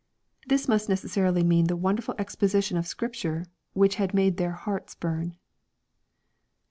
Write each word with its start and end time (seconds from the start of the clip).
]Tliis 0.49 0.67
must 0.67 0.89
necessarily 0.89 1.43
mean 1.43 1.65
the 1.67 1.75
wonderful 1.75 2.15
exposition 2.17 2.75
of 2.75 2.85
Scrioture 2.87 3.45
which 3.73 3.97
had 4.01 4.15
made 4.15 4.37
their" 4.37 4.53
hearts 4.65 4.95
burn." 4.95 5.35